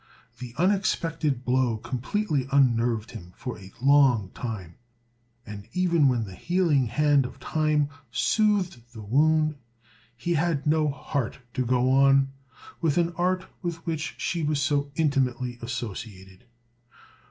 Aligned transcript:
The 0.39 0.55
unexpected 0.57 1.45
blow 1.45 1.77
completely 1.77 2.47
unnerved 2.51 3.11
him 3.11 3.33
for 3.35 3.59
a 3.59 3.71
long 3.83 4.31
time; 4.31 4.77
and 5.45 5.67
even 5.73 6.07
when 6.07 6.23
the 6.23 6.33
healing 6.33 6.87
hand 6.87 7.23
of 7.23 7.39
time 7.39 7.87
soothed 8.11 8.81
the 8.93 9.03
wound, 9.03 9.57
he 10.17 10.33
had 10.33 10.65
no 10.65 10.89
heart 10.89 11.37
to 11.53 11.63
go 11.63 11.91
on 11.91 12.29
with 12.81 12.97
an 12.97 13.13
art 13.15 13.45
with 13.61 13.85
which 13.85 14.15
she 14.17 14.41
was 14.41 14.59
so 14.59 14.91
intimately 14.95 15.59
associated. 15.61 16.45